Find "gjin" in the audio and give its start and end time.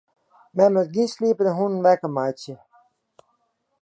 0.93-1.11